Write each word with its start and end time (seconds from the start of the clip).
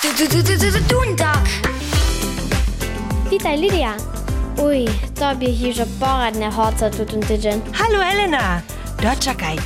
Dunta. 0.00 1.32
Witaj, 3.30 3.58
Lidija. 3.60 3.94
Uj, 4.56 4.84
tobie 5.14 5.68
już 5.68 5.76
poradne 6.00 6.50
hoca 6.50 6.90
tu 6.90 7.04
ten 7.06 7.20
tydzień. 7.20 7.60
Halo, 7.72 8.04
Elena. 8.04 8.60
Doczekaj, 9.02 9.56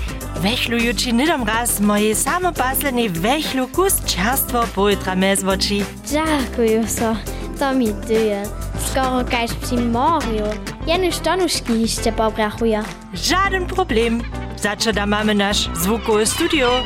wechlujući 0.40 1.12
nidom 1.12 1.42
raz 1.44 1.80
moje 1.80 2.14
samopaslené 2.14 3.08
wechlu 3.08 3.68
kus 3.68 3.94
čerstvo 4.06 4.66
pojutra 4.74 5.14
me 5.14 5.36
zvoči. 5.36 5.84
Dziękuję 6.06 6.88
so, 6.88 7.16
to 7.58 7.74
mi 7.74 7.88
dyje. 7.94 8.42
Skoro 8.90 9.24
kajś 9.30 9.52
przy 9.52 9.76
morju, 9.76 10.46
jeny 10.86 11.12
sztonuszki 11.12 11.80
jeszcze 11.82 12.12
pobrachuje. 12.12 12.82
Żaden 13.14 13.66
problem. 13.66 14.20
Zaczynamy 14.56 15.34
nasz 15.34 15.68
zwukowy 15.74 16.26
studio. 16.26 16.82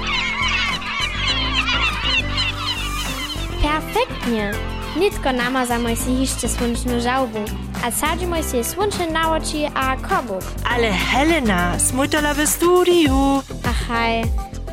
Perfektnie. 3.88 4.50
Nitko 4.96 5.32
namazamy 5.32 5.96
si 5.96 6.16
hiście 6.16 6.48
słoneczną 6.48 7.00
żałbu. 7.00 7.38
A 7.84 7.90
sadzimy 7.90 8.42
si 8.42 8.64
słoneczne 8.64 9.06
na 9.06 9.36
oczy 9.36 9.66
a 9.74 9.96
kobuk. 9.96 10.42
Ale 10.74 10.92
Helena, 10.92 11.78
smutala 11.78 12.34
w 12.34 12.46
studiu. 12.46 13.42
Achaj. 13.64 14.22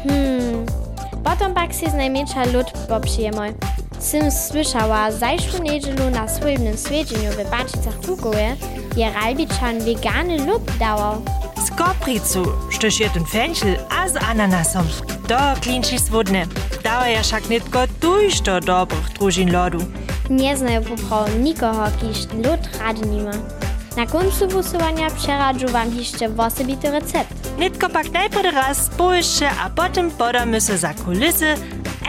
Hmm. 0.03 0.65
Potom 1.23 1.53
pak 1.53 1.73
si 1.75 1.89
z 1.89 1.93
najmniejsza 1.93 2.45
lud 2.45 2.71
poprzyjemy. 2.89 3.53
Sym 3.99 4.31
słyszała 4.31 5.11
zajszłą 5.11 5.63
niedzielu 5.63 6.09
na 6.09 6.27
słynnym 6.27 6.77
swiedzeniu 6.77 7.31
w 7.31 7.49
Bačicach 7.51 8.05
Hugoje, 8.05 8.55
je 8.95 9.11
Ralbiczan 9.13 9.79
wegany 9.79 10.45
lub 10.45 10.77
dawał. 10.77 11.21
Z 11.67 11.71
kopricu, 11.71 12.45
štož 12.69 12.99
je 12.99 13.09
ten 13.09 13.25
fenchel, 13.25 13.75
a 13.89 14.09
z 14.09 14.15
ananasom. 14.29 14.85
To 15.27 15.37
klinči 15.61 15.99
svodne. 15.99 16.45
Dała 16.85 17.09
ja 17.09 17.25
však 17.25 17.49
nitko 17.49 17.89
tujšto 17.97 18.61
dobrych 18.61 19.17
družin 19.17 19.49
lodu. 19.49 19.81
Nie 20.29 20.57
znają 20.57 20.83
popraw 20.85 21.33
nikogo, 21.41 21.89
kiż 21.97 22.29
lud 22.45 22.61
rady 22.79 23.09
nie 23.09 23.23
ma. 23.23 23.31
Na 23.97 24.05
końcu 24.05 24.47
głosowania 24.47 25.09
przeradzu 25.09 25.67
wam 25.67 25.95
jeszcze 25.95 26.29
osobity 26.37 26.91
recept. 26.91 27.33
Nitko 27.59 27.89
pak 27.89 28.11
najprve 28.13 28.51
raz 28.51 28.85
spojrze, 28.85 29.49
a 29.65 29.69
potem 29.69 30.11
podamy 30.11 30.61
se 30.61 30.77
za 30.77 30.93
kulisy 30.93 31.55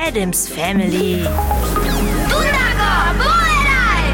Adams 0.08 0.48
Family. 0.48 1.24
Dundago, 2.28 2.92
boeraj! 3.18 4.04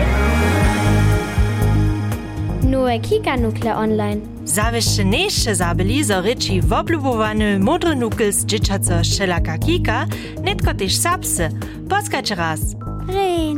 Nowe 2.62 2.98
kika 2.98 3.36
nukle 3.36 3.76
online. 3.76 4.31
Zawieszcze 4.44 5.04
nejsze 5.04 5.54
zabili, 5.54 6.04
zo 6.04 6.20
ryči 6.20 6.60
woblubowany 6.62 7.58
modry 7.58 7.96
nukel 7.96 8.32
z 8.32 8.44
dzieciaco 8.44 9.04
Szelaka 9.04 9.58
Kika, 9.58 10.06
nitko 10.44 10.74
też 10.74 10.96
sapsy. 10.96 11.50
Poskać 11.90 12.30
raz. 12.30 12.60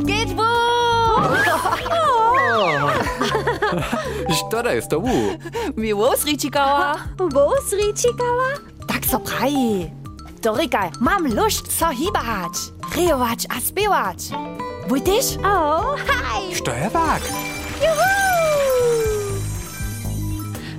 Geht 0.05 0.29
wohl! 0.37 1.35
Što 4.35 4.69
je 4.69 4.81
s 4.81 4.87
tobu? 4.87 5.09
Miłos 5.77 6.25
Richikawa. 6.25 6.95
Wos 7.17 7.73
Richikawa? 7.73 8.49
Tak 8.87 9.05
so 9.05 9.19
praji. 9.19 9.91
Dorykaj, 10.41 10.89
mam 11.01 11.27
lust 11.35 11.71
so 11.79 11.89
hibać, 11.89 12.53
rejować 12.95 13.45
a 13.49 13.61
spiewać. 13.61 14.17
Wójtyś? 14.87 15.37
Oh, 15.45 15.95
hi! 15.97 16.55
Što 16.55 16.71
je 16.71 16.89
wak? 16.89 17.21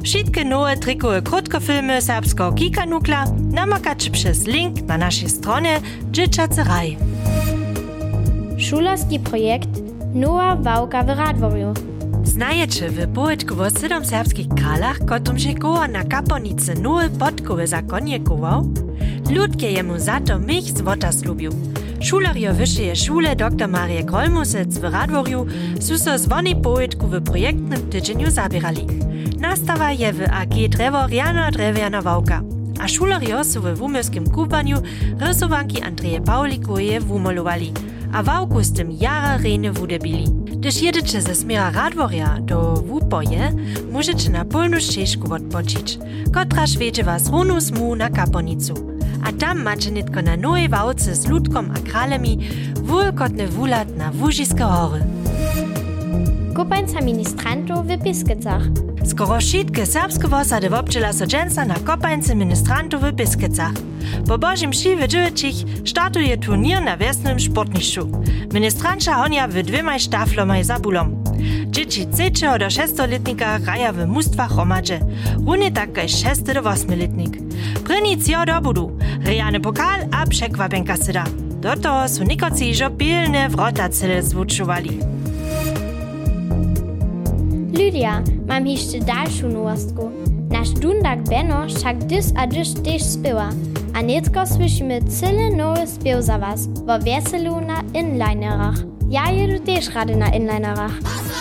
Wszystkie 0.07 0.45
nowe 0.45 0.77
trikowe 0.77 1.23
krótkofilmy 1.23 2.03
serbskiego 2.03 2.53
Kika 2.53 2.87
nukla 2.87 3.25
namakacie 3.51 4.11
przez 4.11 4.47
link 4.47 4.83
na 4.83 4.99
naszej 4.99 5.29
stronie 5.29 5.81
Dzieciacy 6.11 6.65
Raj. 6.65 6.97
Šularski 8.59 9.21
projekt 9.21 9.69
Nowa 10.15 10.57
Wałka 10.57 11.03
w 11.03 11.09
Radworju. 11.09 11.75
Znajecie 12.25 12.91
w 12.91 13.13
poetkowo 13.15 13.71
siedem 13.71 14.05
serbskich 14.05 14.49
kralach, 14.49 14.99
kotom 15.05 15.39
się 15.39 15.55
koła 15.55 15.89
na 15.89 16.05
kaponicy 16.05 16.75
nowe 16.75 17.11
podkowy 17.11 17.67
zakonjekował? 17.67 18.69
Ludkie 19.31 19.71
jemu 19.71 19.99
za 19.99 20.21
to 20.21 20.39
mich 20.39 20.65
zwota 20.65 21.13
slubił. 21.13 21.53
Šularjo 22.01 22.55
wyższej 22.55 22.97
szule 22.97 23.37
dr 23.37 23.69
Marije 23.69 24.05
Kolmusec 24.05 24.79
w 24.79 24.85
Radworju 24.85 25.47
su 25.81 25.99
so 25.99 26.19
zwoni 26.19 26.57
poetku 26.57 27.07
w 27.07 27.23
projektnym 27.23 27.91
tydzieniu 27.91 28.31
zabierali. 28.31 29.06
Nastawa 29.41 29.91
je 29.93 30.13
w 30.13 30.21
AG 30.31 30.69
Dreworiana 30.69 31.51
Drewiana 31.51 32.03
Wałka. 32.03 32.43
A 32.81 32.89
šularjo 32.89 33.45
su 33.45 33.61
w 33.63 33.75
wumielskim 33.79 34.31
kubaniu 34.31 34.79
rysowanki 35.21 35.83
Andreje 35.83 36.21
Paulikoje 36.21 37.01
wumolowali, 37.01 37.73
a 38.13 38.23
Wałku 38.23 38.63
z 38.63 38.73
tym 38.73 38.93
jara 38.93 39.37
rene 39.39 39.73
wudebili. 39.73 40.25
Gdyż 40.45 40.83
jedycie 40.83 41.23
ze 41.23 41.35
smiera 41.35 41.71
Radworja 41.71 42.39
do 42.41 42.75
Wupoje, 42.75 43.53
możecie 43.93 44.31
na 44.31 44.45
polnu 44.45 44.81
ścieżku 44.81 45.35
odpoczyć, 45.35 45.99
kotraż 46.35 46.79
wiedzie 46.79 47.05
was 47.05 47.31
runu 47.31 47.61
smu 47.61 47.97
na 47.97 48.11
kaponicu. 48.11 48.75
A 49.25 49.33
tam 49.33 49.63
macie 49.63 49.91
nitko 49.91 50.23
na 50.23 50.37
nowej 50.37 50.69
wałce 50.69 51.15
z 51.15 51.27
ludkom 51.27 51.71
a 51.71 51.91
kralemi 51.91 52.39
wulkotny 52.75 53.49
wulat 53.49 53.97
na 53.97 54.11
Wóżiskie 54.13 54.65
hory. 54.65 55.05
Kupańca 56.57 57.01
ministrantów 57.01 57.87
w 57.87 58.03
Biskicach. 58.03 58.63
Skoro 59.07 59.41
wszystkie 59.41 59.87
serbskie 59.87 60.29
wosady 60.29 60.71
wobczyla 60.71 61.13
so 61.13 61.27
dżęsa 61.27 61.65
na 61.65 61.75
kopańcy 61.75 62.35
ministrantów 62.35 63.03
w 63.03 63.13
Biskicach. 63.13 63.73
Po 64.29 64.39
Mszy 64.69 64.97
w 64.97 65.09
Dziewiczich 65.09 65.55
startuje 65.85 66.39
turnier 66.39 66.83
na 66.83 66.97
wiesnym 66.97 67.41
sportniszczu. 67.41 68.09
Ministranča 68.55 69.15
honia 69.15 69.49
w 69.49 69.63
dwiemaj 69.63 70.01
štaflomaj 70.01 70.65
za 70.65 70.79
bulom. 70.79 71.25
Dzieci 71.67 72.07
3 72.07 72.31
do 72.59 72.67
6-letnika 72.67 73.59
graja 73.59 73.93
w 73.93 74.07
mustwach 74.07 74.53
hromadže, 74.53 75.01
runie 75.47 75.73
tak 75.73 75.93
kaj 75.93 76.09
6 76.09 76.43
do 76.43 76.63
8-letnik. 76.63 77.39
Prynni 77.85 78.19
cio 78.19 78.47
do 78.47 78.61
budu, 78.61 78.99
rejany 79.25 79.61
pokal 79.61 80.01
a 80.13 80.27
przekwapenka 80.27 80.97
syda. 80.97 81.25
Do 81.61 81.77
toho 81.77 82.09
su 82.09 82.25
nikoci 82.25 82.71
ižo 82.71 82.91
pilne 82.91 83.49
vrota 83.49 83.89
cele 83.89 84.23
zvučovali. 84.23 85.16
Lydia, 87.77 88.23
mam 88.49 88.65
hichte 88.65 88.99
dalschun 89.05 89.57
uastko. 89.57 90.09
Naš 90.49 90.73
dundak 90.81 91.29
Benno 91.29 91.69
šak 91.69 92.09
dys 92.09 92.33
a 92.33 92.49
dyš 92.49 92.73
tež 92.81 93.05
spiva. 93.05 93.53
A 93.93 94.01
netko 94.01 94.49
slyšíme 94.49 95.05
celé 95.13 95.53
nové 95.53 95.85
zpěv 95.87 96.25
za 96.25 96.37
vás 96.41 96.73
vo 96.89 96.97
Veselú 97.05 97.61
na 97.61 97.85
Inlinerach. 97.93 98.81
Ja 99.13 99.29
jedu 99.29 99.61
tež 99.61 99.93
rady 99.93 100.17
na 100.17 100.33
Inlinerach. 100.33 100.97
Awesome! 101.05 101.36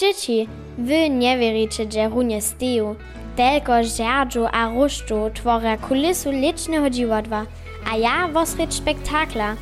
Dzieci, 0.00 0.48
wy 0.78 1.10
nie 1.10 1.38
wierzycie, 1.38 1.86
że 1.92 2.08
runie 2.08 2.42
steju. 2.42 2.96
Tylko 3.36 3.72
żerdżu 3.84 4.46
a 4.52 4.68
ruszczu 4.68 5.14
tworzą 5.34 5.78
kulisu 5.88 6.30
licznego 6.30 6.90
dziwadła, 6.90 7.46
a 7.92 7.96
ja 7.96 8.28
wosreć 8.28 8.74
spektakla. 8.74 9.56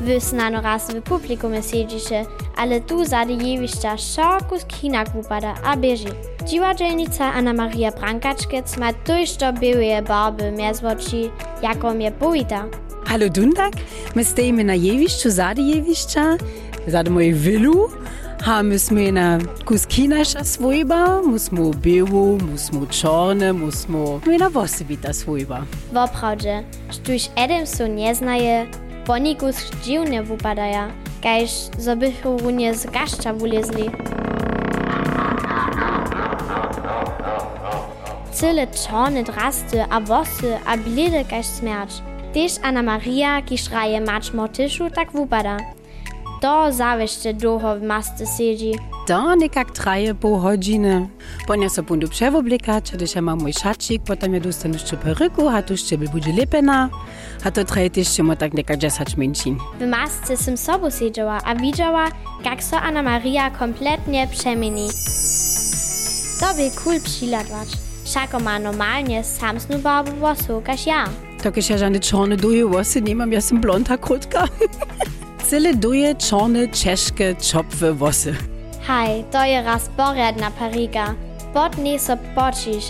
Wy 0.00 0.20
snano 0.20 0.60
raz 0.60 0.90
w 0.90 1.02
publikum 1.02 1.52
siedzicie, 1.62 2.24
ale 2.56 2.80
tu 2.80 3.04
zady 3.04 3.32
jewiszcza 3.32 3.98
szoku 3.98 4.58
z 4.58 4.64
kinak 4.64 5.08
upada 5.14 5.54
a 5.64 5.76
bieży. 5.76 6.08
Dziwadzelnica 6.44 7.32
Anna 7.32 7.52
Maria 7.52 7.90
Brankaczkiec 7.90 8.76
ma 8.76 8.92
tujšto 8.92 9.52
białe 9.52 10.02
barby 10.02 10.52
mez 10.52 10.84
oczy, 10.84 11.30
jako 11.62 11.94
mnie 11.94 12.10
bujta. 12.10 12.64
Hallo 13.06 13.28
Dundak, 13.28 13.72
my 14.14 14.24
stajemy 14.24 14.64
na 14.64 14.74
jewiszczu, 14.74 15.30
zady 15.30 15.62
jewiszcza, 15.62 16.36
zady 16.86 17.10
mojej 17.10 17.34
wilu. 17.34 18.01
Myśmy 18.42 19.12
na 19.12 19.38
kuski 19.64 20.08
nasza 20.08 20.44
swojba, 20.44 21.22
musimy 21.22 21.70
biału, 21.70 22.38
musimy 22.50 22.86
czarne, 22.86 23.52
musimy 23.52 24.20
my 24.26 24.38
na 24.38 24.50
wosybita 24.50 25.12
swojba. 25.12 25.62
Woprawdźe, 25.92 26.64
sztuś 26.90 27.30
Adamsu 27.36 27.86
nie 27.86 28.14
znaje, 28.14 28.66
ponikus 29.06 29.56
dziwnie 29.84 30.22
wypadaja, 30.22 30.88
kajż 31.22 31.50
zobychu 31.78 32.38
runie 32.38 32.74
z 32.74 32.86
gaszcza 32.86 33.32
wulezli. 33.32 33.90
Cyle 38.32 38.66
czarne 38.66 39.22
drasty, 39.22 39.84
a 39.90 40.00
wosy, 40.00 40.58
a 40.66 40.76
blide 40.76 41.24
kajż 41.24 41.46
smierć. 41.46 42.02
Tyż 42.32 42.52
Anna 42.62 42.82
Maria, 42.82 43.42
ki 43.42 43.56
macz 44.06 44.32
mortyszu, 44.32 44.90
tak 44.90 45.12
wypada. 45.12 45.56
To 46.42 46.72
zawieszcze 46.72 47.34
długo 47.34 47.76
w 47.76 47.82
masce 47.82 48.24
siedzi. 48.38 48.72
To 49.06 49.36
nekak 49.36 49.70
traje 49.70 50.14
pół 50.14 50.40
godziny. 50.40 51.08
Ponia 51.46 51.68
so 51.68 51.82
bundu 51.82 52.08
przewoblikać, 52.08 52.92
gdyż 52.92 53.14
ja 53.14 53.22
mam 53.22 53.38
mój 53.38 53.52
szacik, 53.52 54.02
potem 54.02 54.34
ja 54.34 54.40
dostanę 54.40 54.74
jeszcze 54.74 54.96
peryku, 54.96 55.48
a 55.48 55.62
tu 55.62 55.72
jeszcze 55.72 55.98
będzie 55.98 56.32
lepena, 56.32 56.88
a 57.44 57.50
to 57.50 57.64
traje 57.64 57.90
też 57.90 58.18
mo 58.18 58.36
tak 58.36 58.54
nekak 58.54 58.78
10 58.78 59.16
mincin. 59.16 59.58
W 59.80 59.86
masce 59.86 60.36
sim 60.36 60.56
sobu 60.56 60.90
siedziała, 60.90 61.38
a 61.44 61.54
widziała, 61.54 62.08
jak 62.44 62.64
so 62.64 62.80
Anna 62.80 63.02
Maria 63.02 63.50
kompletnie 63.50 64.28
przemieni. 64.30 64.88
To 66.40 66.54
by 66.54 66.70
cool 66.84 67.00
przyladwać. 67.00 67.68
Szako 68.04 68.40
ma 68.40 68.58
normalnie 68.58 69.24
samsnu 69.24 69.78
barbu 69.78 70.12
włosów, 70.12 70.64
każ 70.64 70.86
ja. 70.86 71.04
Tak 71.42 71.70
ja 71.70 71.78
żadne 71.78 72.00
czarne 72.00 72.36
duje 72.36 72.66
włosy 72.66 73.02
nie 73.02 73.16
mam, 73.16 73.32
ja 73.32 73.36
jestem 73.36 73.60
blonda 73.60 73.98
krótka. 73.98 74.48
Cele 75.42 75.74
doje 75.74 76.14
čorne 76.14 76.66
češke 76.72 77.34
čopve 77.34 77.90
vose. 77.90 78.34
Haj, 78.86 79.22
to 79.32 79.42
je 79.42 79.62
raz 79.62 79.90
poredna 79.96 80.50
pariga. 80.58 81.14
Potni 81.52 81.98
so 81.98 82.16
počiš, 82.34 82.88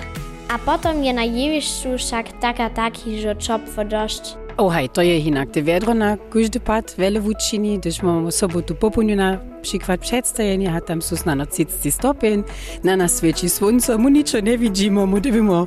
a 0.52 0.58
potom 0.60 1.02
je 1.02 1.12
na 1.12 1.24
jevišču 1.24 1.96
však 1.96 2.40
taka 2.40 2.68
taki 2.68 3.18
že 3.20 3.34
čopvo 3.34 3.84
došč. 3.84 4.36
Ohaj, 4.56 4.88
to 4.92 5.00
je 5.00 5.16
inak. 5.16 5.48
Te 5.48 5.62
vedro 5.64 5.94
na 5.94 6.16
kužde 6.16 6.60
pad 6.60 6.92
vele 6.96 7.20
vučini, 7.20 7.78
dež 7.80 8.02
imamo 8.02 8.30
sobotu 8.30 8.74
popunjena, 8.74 9.40
přikvat 9.62 10.00
predstajenja, 10.00 10.80
tam 10.80 11.00
so 11.00 11.16
znano 11.16 11.44
30 11.44 11.90
stopen, 11.90 12.44
na 12.84 12.96
nas 12.96 13.16
sveči 13.16 13.48
slunce, 13.48 13.96
mu 13.96 14.08
ničo 14.08 14.40
ne 14.40 14.56
vidimo, 14.56 15.06
mu 15.06 15.20
debimo. 15.20 15.66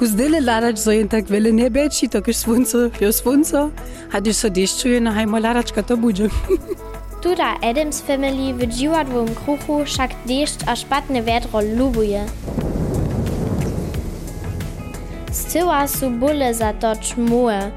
Kuzdyle 0.00 0.40
ladać, 0.40 0.78
że 0.84 0.96
jen 0.96 1.08
tak 1.08 1.24
wiele 1.24 1.52
nie 1.52 1.70
beci, 1.70 2.08
to 2.08 2.18
już 2.26 2.36
słońce, 2.36 2.90
jo 3.00 3.12
słońce, 3.12 3.70
a 4.12 4.20
gdyż 4.20 4.36
so 4.36 4.50
deszczuje, 4.50 5.00
na 5.00 5.12
hajmo 5.12 5.38
ladaczka 5.38 5.82
to 5.82 5.96
będzie. 5.96 6.28
Tuda 7.22 7.60
Adams 7.60 8.00
Family 8.00 8.54
w 8.54 8.66
dziwadłym 8.66 9.34
kruchu 9.34 9.84
však 9.84 10.10
deszcz 10.26 10.58
a 10.66 10.76
szpatne 10.76 11.22
wiadro 11.22 11.60
lubuje. 11.76 12.24
Z 15.32 15.44
tyła 15.44 15.88
su 15.88 16.10
bóle 16.10 16.54
za 16.54 16.72
to 16.72 16.96
czmułe, 16.96 17.70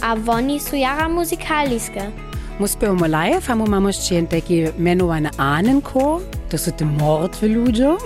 a 0.00 0.16
woni 0.16 0.60
su 0.60 0.76
jara 0.76 1.08
muzykaliskie. 1.08 2.10
Mu 2.58 2.68
spevamo 2.68 3.06
live, 3.06 3.50
a 3.50 3.54
mu 3.56 3.92
še 3.92 4.18
en 4.18 4.26
taki 4.26 4.68
imenovan 4.78 5.30
Ahnenchor, 5.38 6.20
to 6.50 6.58
so 6.58 6.70
ti 6.70 6.84
mrtvi 6.84 7.48
ljudje. 7.48 7.96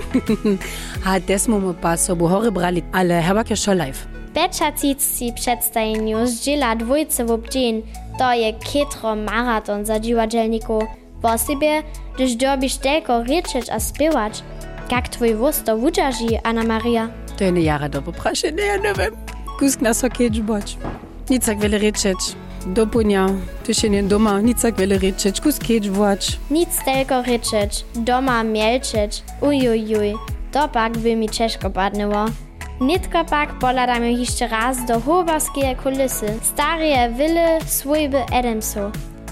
A 1.07 1.19
te 1.19 1.39
smo 1.39 1.59
mu 1.59 1.73
pa 1.73 1.97
so 1.97 2.15
bohore 2.15 2.51
brali, 2.51 2.83
ale 2.91 3.21
hebak 3.23 3.49
je 3.49 3.55
še 3.55 3.73
live. 3.75 4.07
Becza 4.35 4.71
cicci 4.71 5.31
przedstawieniu 5.33 6.27
zdziela 6.27 6.75
dwójce 6.75 7.25
w 7.25 7.31
obdzień, 7.31 7.81
to 8.19 8.31
je 8.33 8.53
kitro 8.53 9.15
maraton 9.15 9.85
za 9.85 9.99
dziwadzelniku. 9.99 10.83
Po 11.21 11.37
sobie, 11.37 11.83
gdyż 12.15 12.35
dobisz 12.35 12.75
tylko 12.75 13.23
ryczeć 13.23 13.69
a 13.69 13.79
śpiewać. 13.79 14.43
Jak 14.91 15.09
twój 15.09 15.35
wóz 15.35 15.63
to 15.63 15.77
wudzaży, 15.77 16.39
Anna 16.43 16.63
Maria? 16.63 17.09
To 17.37 17.43
je 17.43 17.51
ne 17.51 17.61
jara 17.61 17.89
dobro 17.89 18.13
prašene, 18.13 18.61
ja 18.61 18.77
ne 18.77 18.93
vem. 18.93 19.15
Kusk 19.59 19.81
na 19.81 19.93
so 19.93 20.09
keč 20.09 20.39
boč. 20.39 20.77
Nicak 21.29 21.59
vele 21.59 21.77
rečeč. 21.77 22.17
Do 22.65 22.87
punja, 22.87 23.29
ty 23.63 23.73
še 23.73 23.89
njen 23.89 24.07
doma, 24.07 24.41
nicak 24.41 24.77
vele 24.77 24.97
rečeč, 24.99 25.39
kusk 25.39 25.63
keč 25.63 25.89
boč. 25.89 26.37
Nic 26.51 26.69
tylko 26.85 27.21
ryczeć, 27.21 27.85
doma 27.95 28.43
mielczeć, 28.43 29.23
ujujuj. 29.41 30.36
To 30.51 30.67
pak 30.67 30.97
by 30.97 31.15
mi 31.15 31.29
ciężko 31.29 31.69
padnęło. 31.69 32.25
Nitko 32.81 33.25
pak 33.25 33.59
poladamy 33.59 34.11
jeszcze 34.11 34.47
raz 34.47 34.85
do 34.85 34.99
hobarskiej 34.99 35.75
kulisy. 35.75 36.39
Starie 36.41 37.09
wille 37.09 37.59
swojby 37.65 38.23
Adamsu. 38.33 38.79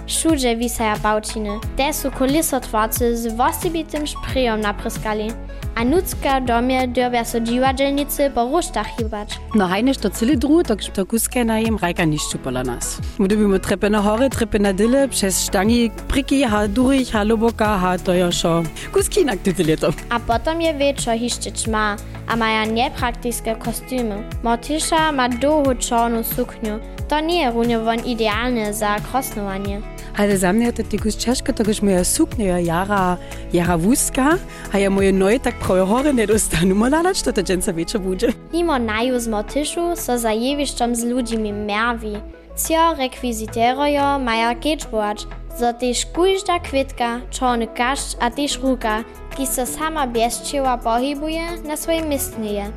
Wszędzie 0.07 0.57
wisaja 0.57 0.97
bałciny. 0.97 1.49
Te 1.77 1.93
są 1.93 2.11
kulisotworcy 2.11 3.17
z 3.17 3.27
własibitym 3.27 4.07
szpryjom 4.07 4.61
napryskali. 4.61 5.27
A 5.75 5.83
nucka 5.83 6.41
domie 6.41 6.87
dorbia 6.87 7.25
so 7.25 7.39
dziwadzelnicy 7.39 8.29
po 8.29 8.43
rusztach 8.43 8.87
hibać. 8.97 9.39
No 9.55 9.67
hajneš 9.67 9.97
to 9.97 10.09
celi 10.09 10.37
dru, 10.37 10.63
to, 10.63 10.75
to 10.75 11.05
kuske 11.05 11.45
na 11.45 11.59
jem 11.59 11.77
rajka 11.77 12.05
nišću 12.05 12.37
pola 12.37 12.63
nas. 12.63 12.97
Budemo 13.17 13.59
trepe 13.59 13.89
na 13.89 14.01
hore, 14.01 14.29
trepe 14.29 14.59
na 14.59 14.73
dyle, 14.73 15.07
przez 15.07 15.43
sztangi, 15.43 15.91
priki, 16.07 16.43
ha 16.43 16.67
durich, 16.67 17.11
ha 17.11 17.23
loboka, 17.23 17.77
ha 17.77 17.97
to 17.97 18.13
joszo. 18.13 18.63
Kuski 18.93 19.21
inak 19.21 19.39
ty 19.39 19.63
leto. 19.63 19.89
A 20.09 20.19
potom 20.19 20.61
je 20.61 20.73
wieczór 20.73 21.13
jeszcze 21.13 21.51
ćma, 21.51 21.95
a 22.27 22.35
maja 22.35 22.65
niepraktyczne 22.65 23.55
kostiumy. 23.55 24.23
Mortisza 24.43 25.11
ma 25.11 25.29
długo 25.29 25.75
czarną 25.75 26.23
suknię. 26.23 26.79
To 27.07 27.19
nie 27.19 27.41
je 27.41 27.51
runie 27.51 27.79
won 27.79 27.99
idealne 28.05 28.73
za 28.73 28.99
krosnowanie. 28.99 29.81
Ale 30.17 30.37
za 30.37 30.53
mnie 30.53 30.73
to 30.73 30.83
tykus 30.83 31.17
ciężko, 31.17 31.53
to 31.53 31.63
już 31.63 31.81
moja 31.81 32.03
suknia 32.03 32.59
jara, 32.59 33.17
jara 33.53 33.77
wózka, 33.77 34.37
a 34.73 34.77
ja 34.77 34.89
moje 34.89 35.13
noje 35.13 35.39
tak 35.39 35.55
prawie 35.55 35.85
hore 35.85 36.13
nie 36.13 36.27
dostanę. 36.27 36.73
Molalać 36.75 37.21
to 37.21 37.33
to 37.33 37.43
dżęca 37.43 37.73
wieczór 37.73 38.01
będzie. 38.01 38.33
Mimo 38.53 38.79
naju 38.79 39.19
z 39.19 39.27
mortiszu 39.27 39.95
so 39.95 40.17
za 40.19 40.31
jewiszczom 40.31 40.95
z 40.95 41.03
ludźmi 41.03 41.53
merwi. 41.53 42.17
Cio 42.55 42.95
rekviziterojo 42.95 44.19
maja 44.19 44.55
kečboać, 44.55 45.27
zo 45.59 45.73
tež 45.73 46.05
kujžda 46.05 46.59
kwitka, 46.59 47.21
czarny 47.29 47.67
kaszcz, 47.67 48.15
a 48.19 48.31
tež 48.31 48.59
ruka, 48.63 49.03
ki 49.37 49.47
se 49.47 49.65
sama 49.65 50.07
bez 50.07 50.41
čeva 50.41 50.77
pohybuje 50.77 51.41
na 51.67 51.77
swojej 51.77 52.03
mistnie. 52.03 52.71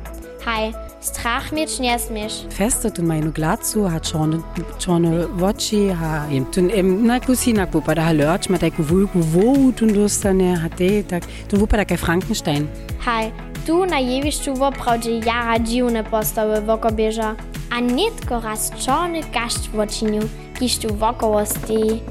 Haj, 0.45 0.73
strach 0.99 1.51
mieć 1.51 1.79
nie 1.79 1.99
smiesz. 1.99 2.45
Feste 2.53 2.91
tun 2.91 3.05
meine 3.05 3.31
glacu, 3.31 3.89
ha 3.89 3.99
czarne, 3.99 4.37
czarne 4.77 5.27
oczy, 5.41 5.95
ha 5.95 6.27
im 6.31 6.45
tun 6.45 6.69
im 6.69 7.07
na 7.07 7.19
kusina 7.19 7.67
kupa 7.67 7.95
da 7.95 8.01
halört, 8.01 8.49
ma 8.49 8.57
tak 8.57 8.73
wulku 8.79 9.19
wo 9.19 9.71
tun 9.71 9.93
dostane, 9.93 10.57
ha 10.57 10.69
te 10.69 11.03
tak, 11.03 11.23
tun 11.47 11.59
wupa 11.59 11.77
da 11.77 11.85
kai 11.85 11.97
Frankenstein. 11.97 12.67
Haj, 12.99 13.31
tu 13.65 13.85
na 13.85 13.99
jewiszczu 13.99 14.53
woprawdzie 14.55 15.19
jara 15.19 15.59
dziwne 15.59 16.03
postawy 16.03 16.61
wokobieża, 16.61 17.35
a 17.71 17.79
nitko 17.79 18.41
raz 18.41 18.71
czarny 18.71 19.23
kaszcz 19.23 19.69
w 19.69 19.79
oczyniu, 19.79 20.21
kiż 20.59 20.77
tu 20.77 20.95
wokoło 20.95 21.45
stoi. 21.45 22.01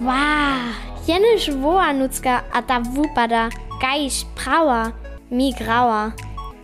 Wow, 0.00 0.47
jenoż 1.08 1.50
woła 1.50 1.92
nucka, 1.92 2.42
a 2.52 2.62
ta 2.62 2.80
wupada, 2.80 3.48
gajś 3.80 4.24
prawa, 4.24 4.92
mi 5.30 5.54
grała. 5.54 6.12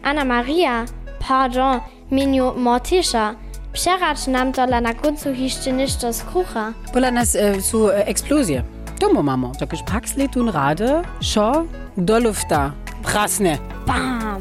Anna 0.02 0.24
Maria, 0.24 0.84
pardon, 1.28 1.80
miniu 2.10 2.52
mortisza, 2.56 3.34
przeracz 3.72 4.26
nam 4.26 4.52
to 4.52 4.66
na 4.66 4.94
końcu 4.94 5.32
jeszcze 5.34 5.72
ništo 5.72 6.12
z 6.12 6.22
krucha. 6.22 6.72
Pola 6.92 7.10
nas 7.10 7.36
e, 7.36 7.62
su 7.62 7.90
e, 7.90 8.06
eksplozje. 8.06 8.62
Domo 9.00 9.22
mamo. 9.22 9.52
Już 9.72 9.82
paksle 9.82 10.28
tun 10.28 10.48
rade, 10.48 11.02
szo, 11.20 11.64
do 11.96 12.18
lufta, 12.18 12.72
prasne. 13.02 13.58
Bam! 13.86 14.40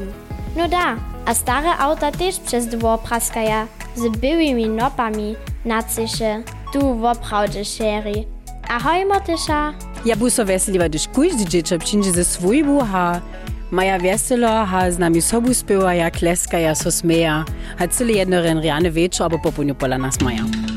No 0.56 0.68
da, 0.68 0.96
a 1.26 1.34
stare 1.34 1.78
auta 1.78 2.12
też 2.12 2.40
przez 2.40 2.66
dwór 2.66 2.98
praskaja, 2.98 3.66
z 3.96 4.16
byłymi 4.16 4.68
nopami 4.68 5.36
na 5.64 5.82
cysze, 5.82 6.42
tu 6.72 6.94
woprawdzie 6.94 7.64
szeri. 7.64 8.26
Ahoj, 8.68 9.04
mortisza! 9.06 9.72
Ja 10.04 10.16
bu 10.16 10.30
so 10.30 10.44
veseliva, 10.44 10.88
gdyż 10.88 11.08
każdy 11.08 11.44
dzieciak 11.44 11.84
przyjdzie 11.84 12.12
ze 12.12 12.24
swojbu, 12.24 12.80
ha 12.80 13.20
maja 13.70 13.98
weselo, 13.98 14.66
ha 14.66 14.90
z 14.90 14.98
nami 14.98 15.22
sobu 15.22 15.54
spiewa, 15.54 15.94
ja 15.94 16.10
kleska, 16.10 16.58
ja 16.58 16.74
so 16.74 16.90
smeja, 16.90 17.44
ha 17.78 17.88
cyle 17.88 18.12
jedno 18.12 18.42
ren 18.42 18.60
riane 18.60 18.90
wieczór, 18.90 19.24
albo 19.24 19.38
po 19.38 19.52
pola 19.74 19.98
nas 19.98 20.20
maja. 20.20 20.73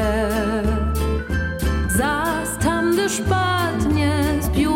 Przychodzie 0.00 0.62
Zas 1.96 2.48
tam 2.64 2.92
gdy 2.92 3.08
szpatnie 3.08 4.24
zbił 4.40 4.72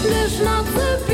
Gdyż 0.00 0.38
nocy 0.44 1.12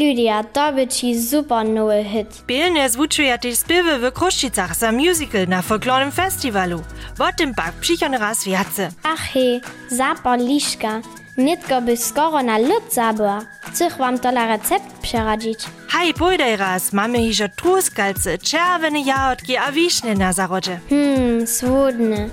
Lydia 0.00 0.42
Davidchi 0.54 1.14
super 1.14 1.62
noe 1.64 2.02
hit. 2.02 2.42
Beelen 2.46 2.76
es 2.76 2.96
vutriati 2.96 3.50
spiwe 3.56 3.98
we 4.02 4.10
Kroschizach 4.10 4.74
sa 4.74 4.92
Musical 4.92 5.44
na 5.46 5.60
folklonem 5.62 6.10
Festivalu. 6.12 6.78
Wat 7.18 7.38
dem 7.38 7.52
Bak 7.52 7.74
Psychon 7.80 8.14
ras 8.14 8.46
wie 8.46 8.56
hatze. 8.56 8.88
Ach 9.02 9.34
he, 9.34 9.60
Sapa 9.90 10.36
Lischka, 10.36 11.02
Nitko 11.36 11.82
bis 11.84 12.14
Korona 12.14 12.56
Lutzaber. 12.56 13.42
Zich 13.74 13.98
wam 13.98 14.18
toller 14.22 14.48
Rezept 14.48 15.02
pscheradit. 15.02 15.68
Hai 15.92 16.12
Boldeiras, 16.12 16.92
Mame 16.92 17.18
hicher 17.18 17.54
Truskalze, 17.54 18.38
Tscherwene 18.38 19.04
jaot 19.04 19.44
ge 19.44 19.58
awischne 19.58 20.14
na 20.14 20.32
Sarote. 20.32 20.80
Hm, 20.88 21.44
swodne. 21.46 22.30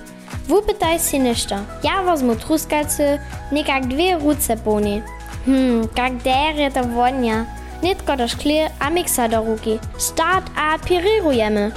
Wo 0.48 0.62
bedeis 0.62 1.10
sinneter? 1.10 1.66
Ja 1.84 2.06
was 2.06 2.24
mo 2.24 2.36
Truskalze, 2.36 3.20
ne 3.52 3.64
gag 3.64 3.90
dwe 3.90 4.16
Rutzebone. 4.24 5.04
Hm, 5.46 5.90
gag 5.96 6.24
dere 6.24 6.72
der 6.72 6.88
Wonja. 6.96 7.46
netko 7.84 8.18
do 8.18 8.28
šklie 8.28 8.70
a 8.80 8.90
mixa 8.90 9.28
do 9.28 9.44
ruky. 9.46 9.80
Start 9.98 10.50
a 10.56 10.80
pirírujeme. 10.80 11.72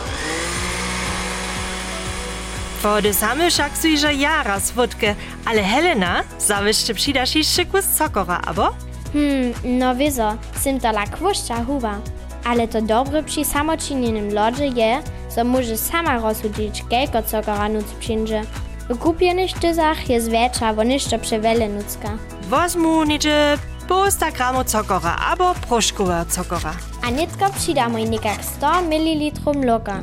Wody 2.83 3.15
same 3.15 3.51
wszak 3.51 3.73
że 3.97 4.15
jara 4.15 4.61
swódkę, 4.61 5.15
ale 5.45 5.63
Helena 5.63 6.23
zawyszczy 6.39 6.95
przydasz 6.95 7.37
i 7.37 7.45
szykus 7.45 7.85
sokora, 7.85 8.41
abo? 8.47 8.71
Hmm, 9.13 9.53
no 9.65 9.95
wizo, 9.95 10.37
sym 10.61 10.81
to 10.81 10.93
lakwoszcza 10.93 11.65
huwa. 11.65 11.99
Ale 12.45 12.69
to 12.69 12.83
dobre 12.83 13.23
przy 13.23 13.45
samoczynionym 13.45 14.35
lodzie 14.35 14.67
je, 14.67 15.03
że 15.37 15.45
może 15.45 15.77
sama 15.77 16.19
rozsudzić, 16.19 16.85
kelko 16.91 17.23
cokora 17.23 17.69
nuc 17.69 17.85
przyjdzie. 18.01 18.43
W 18.89 18.99
kupionych 18.99 19.53
tyzach 19.53 20.09
jest 20.09 20.31
wiecza, 20.31 20.75
bo 20.75 20.85
niszczo 20.85 21.19
przewele 21.19 21.69
nucka. 21.69 22.09
Wozmu 22.49 23.05
niczy 23.05 23.59
200 23.91 24.31
gramov 24.31 24.67
cukora 24.67 25.17
abo 25.33 25.55
proszkowa 25.69 26.25
cukora. 26.25 26.77
A 27.03 27.11
netko 27.11 27.53
přidáme 27.53 28.03
někak 28.03 28.45
100 28.45 28.67
ml 28.83 29.53
mloka. 29.53 30.01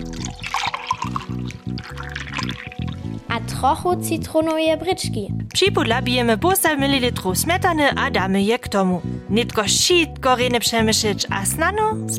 A 3.29 3.39
trochu 3.39 4.01
citronové 4.01 4.75
bryčky. 4.79 5.27
Připodlabíme 5.53 6.35
200 6.35 6.75
ml 6.75 7.35
smetany 7.35 7.89
a 7.89 8.09
dáme 8.09 8.41
je 8.41 8.57
k 8.57 8.67
tomu. 8.67 9.01
Netko 9.29 9.67
šít 9.67 10.19
korene 10.19 10.59
přemýšleć 10.59 11.25
a 11.31 11.45
snano. 11.45 11.91
Mm. 11.93 12.09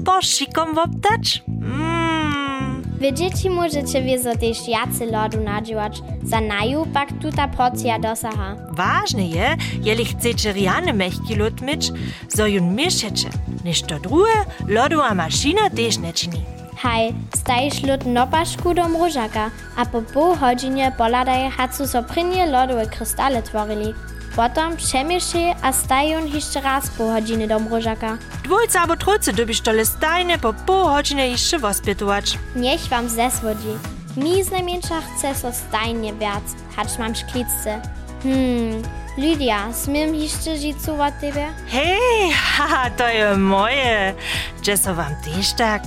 Wy 3.01 3.13
dzieci 3.13 3.51
możecie 3.51 4.03
wiezo 4.03 4.37
też 4.37 4.69
jacy 4.69 5.07
lodu 5.07 5.41
nadziłać, 5.41 6.01
za 6.25 6.41
naju 6.41 6.87
pak 6.95 7.09
tuta 7.23 7.49
porcja 7.49 7.99
dosaha. 7.99 8.57
Ważne 8.71 9.27
je, 9.27 9.57
jeli 9.83 10.05
chcecie 10.05 10.53
riany 10.53 10.93
mechki 10.93 11.35
lód 11.35 11.61
myć, 11.61 11.93
so 12.29 12.47
jun 12.47 12.75
mieszecie. 12.75 13.29
Niż 13.65 13.83
to 13.83 13.99
drugie, 13.99 14.33
lodowa 14.69 15.15
maszyna 15.15 15.71
też 15.71 15.99
nie 15.99 16.13
czyni. 16.13 16.43
Hej, 16.77 17.15
stajesz 17.37 17.83
lód 17.83 18.07
nopaszku 18.07 18.75
do 18.75 18.89
mrożaka, 18.89 19.51
a 19.77 19.87
po 19.87 20.03
pół 20.03 20.37
godzinie 20.37 20.93
poladaj 20.99 21.51
hacu 21.51 21.87
so 21.87 22.03
prynie 22.03 22.47
lodowe 22.47 22.87
krystale 22.87 23.43
tworili. 23.43 23.95
Potem 24.39 24.77
przemieszaj 24.77 25.55
a 25.63 25.73
stają 25.73 26.25
jeszcze 26.25 26.61
raz 26.61 26.89
po 26.89 27.05
godziny 27.07 27.49
do 27.49 27.59
mrożaka. 27.59 28.19
Dwójce 28.45 28.81
albo 28.81 28.97
trójce 28.97 29.33
dobisz 29.33 29.61
to 29.61 29.71
stajne 29.85 30.39
po 30.39 30.53
pół 30.53 30.85
godziny 30.85 31.29
jeszcze 31.29 31.59
wospytować. 31.59 32.39
Niech 32.57 32.81
wam 32.81 33.09
zesłodzi. 33.09 33.79
Mi 34.17 34.45
z 34.45 34.51
najmniejsza 34.51 35.01
chce 35.01 35.35
so 35.35 35.53
stajnie 35.53 36.15
wiac, 36.15 36.43
hacz 36.77 36.99
mam 36.99 37.15
szklicce. 37.15 37.83
Hmm, 38.23 38.83
Lydia, 39.17 39.73
smiem 39.73 40.15
jeszcze 40.15 40.57
życu 40.57 41.03
od 41.03 41.21
ciebie? 41.21 41.49
Hej, 41.69 42.33
haha, 42.33 42.91
to 42.91 43.09
je 43.09 43.37
moje. 43.37 44.15
Że 44.63 44.77
so 44.77 44.95
wam 44.95 45.15
też 45.25 45.53
tak. 45.53 45.83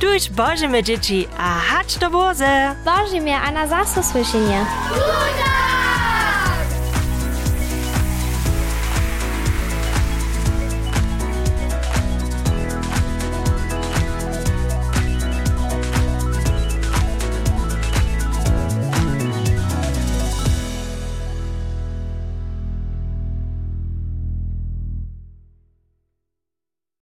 Tuż 0.00 0.30
Boże, 0.30 0.68
dzieci, 0.82 1.28
a 1.38 1.58
hacz 1.58 1.98
do 1.98 2.10
Boze. 2.10 2.74
Boże 2.84 3.20
mnie, 3.20 3.40
a 3.40 3.50
na 3.50 3.66
słyszenie. 4.02 4.66
Luda! 4.90 5.59